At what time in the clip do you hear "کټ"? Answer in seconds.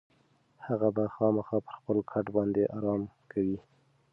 2.11-2.25